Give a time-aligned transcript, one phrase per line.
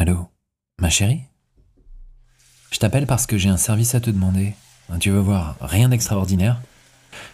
[0.00, 0.30] Allô
[0.80, 1.24] Ma chérie?
[2.70, 4.54] Je t'appelle parce que j'ai un service à te demander.
[4.98, 6.62] Tu veux voir, rien d'extraordinaire?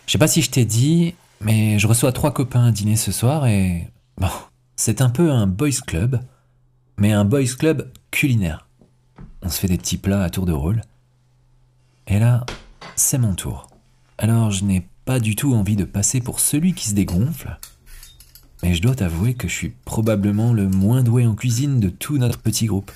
[0.05, 3.13] Je sais pas si je t'ai dit, mais je reçois trois copains à dîner ce
[3.13, 3.89] soir et.
[4.19, 4.33] Bon,
[4.75, 6.21] c'est un peu un boys club,
[6.97, 8.67] mais un boys club culinaire.
[9.43, 10.81] On se fait des petits plats à tour de rôle.
[12.09, 12.45] Et là,
[12.97, 13.71] c'est mon tour.
[14.19, 17.61] Alors je n'ai pas du tout envie de passer pour celui qui se dégonfle.
[18.63, 22.19] Mais je dois t'avouer que je suis probablement le moins doué en cuisine de tout
[22.19, 22.91] notre petit groupe.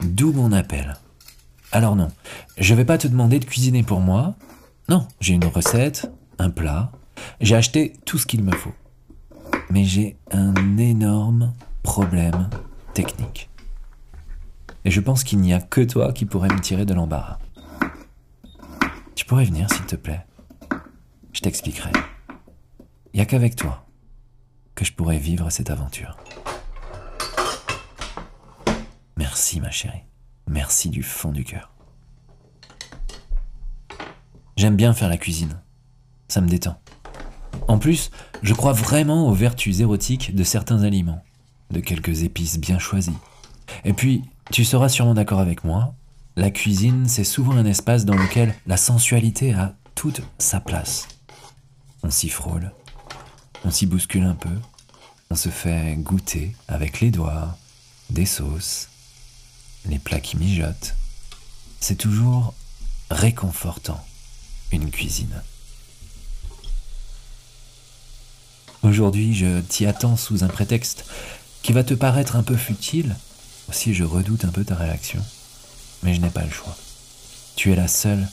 [0.00, 0.96] D'où mon appel.
[1.72, 2.08] Alors non,
[2.58, 4.36] je vais pas te demander de cuisiner pour moi.
[4.88, 6.92] Non, j'ai une recette, un plat.
[7.40, 8.74] J'ai acheté tout ce qu'il me faut.
[9.70, 12.48] Mais j'ai un énorme problème
[12.94, 13.48] technique.
[14.84, 17.38] Et je pense qu'il n'y a que toi qui pourrais me tirer de l'embarras.
[19.16, 20.24] Tu pourrais venir, s'il te plaît?
[21.32, 21.90] Je t'expliquerai.
[23.12, 23.85] Il n'y a qu'avec toi
[24.76, 26.16] que je pourrais vivre cette aventure.
[29.16, 30.04] Merci, ma chérie.
[30.48, 31.72] Merci du fond du cœur.
[34.56, 35.60] J'aime bien faire la cuisine.
[36.28, 36.80] Ça me détend.
[37.66, 38.10] En plus,
[38.42, 41.22] je crois vraiment aux vertus érotiques de certains aliments,
[41.70, 43.18] de quelques épices bien choisies.
[43.84, 45.94] Et puis, tu seras sûrement d'accord avec moi,
[46.36, 51.08] la cuisine, c'est souvent un espace dans lequel la sensualité a toute sa place.
[52.02, 52.72] On s'y frôle,
[53.66, 54.56] on s'y bouscule un peu,
[55.28, 57.58] on se fait goûter avec les doigts,
[58.10, 58.88] des sauces,
[59.86, 60.94] les plats qui mijotent.
[61.80, 62.54] C'est toujours
[63.10, 64.00] réconfortant,
[64.70, 65.42] une cuisine.
[68.84, 71.04] Aujourd'hui, je t'y attends sous un prétexte
[71.62, 73.16] qui va te paraître un peu futile,
[73.68, 75.24] aussi je redoute un peu ta réaction,
[76.04, 76.76] mais je n'ai pas le choix.
[77.56, 78.28] Tu es la seule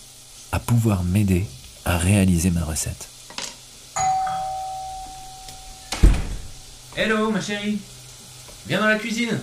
[0.52, 1.48] à pouvoir m'aider
[1.86, 3.10] à réaliser ma recette.
[6.96, 7.80] Hello ma chérie
[8.68, 9.40] Viens dans la cuisine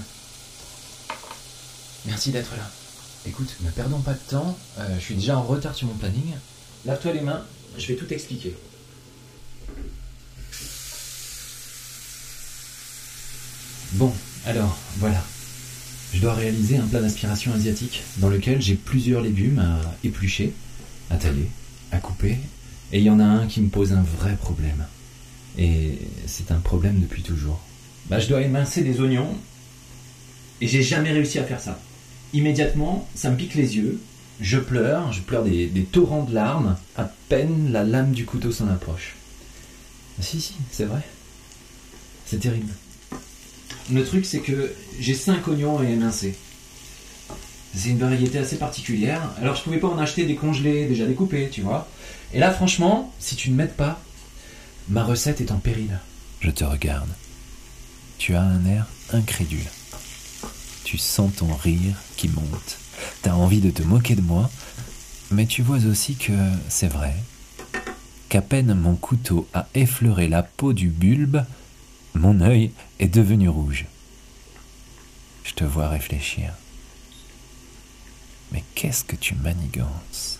[2.06, 2.70] Merci d'être là.
[3.26, 6.32] Écoute, ne perdons pas de temps, euh, je suis déjà en retard sur mon planning.
[6.86, 7.44] Lave-toi les mains,
[7.76, 8.56] je vais tout expliquer.
[13.94, 14.14] Bon,
[14.46, 15.22] alors, voilà.
[16.14, 20.54] Je dois réaliser un plat d'inspiration asiatique dans lequel j'ai plusieurs légumes à éplucher,
[21.10, 21.50] à tailler,
[21.90, 22.38] à couper,
[22.92, 24.86] et il y en a un qui me pose un vrai problème.
[25.58, 27.60] Et c'est un problème depuis toujours.
[28.08, 29.36] Bah, je dois émincer des oignons,
[30.60, 31.80] et j'ai jamais réussi à faire ça.
[32.32, 34.00] Immédiatement, ça me pique les yeux,
[34.40, 38.68] je pleure, je pleure des, torrents de larmes, à peine la lame du couteau s'en
[38.68, 39.16] approche.
[40.18, 41.02] Ah, si, si, c'est vrai.
[42.26, 42.72] C'est terrible.
[43.92, 46.36] Le truc, c'est que j'ai 5 oignons à émincer.
[47.74, 49.30] C'est une variété assez particulière.
[49.40, 51.88] Alors, je pouvais pas en acheter des congelés, déjà découpés, tu vois.
[52.32, 54.00] Et là, franchement, si tu ne m'aides pas,
[54.90, 55.98] ma recette est en péril.
[56.40, 57.08] Je te regarde.
[58.18, 59.70] Tu as un air incrédule.
[60.84, 62.78] Tu sens ton rire qui monte.
[63.22, 64.50] T'as envie de te moquer de moi,
[65.30, 66.32] mais tu vois aussi que
[66.68, 67.14] c'est vrai.
[68.28, 71.44] Qu'à peine mon couteau a effleuré la peau du bulbe,
[72.14, 73.86] mon œil est devenu rouge.
[75.44, 76.52] Je te vois réfléchir.
[78.52, 80.39] Mais qu'est-ce que tu manigances?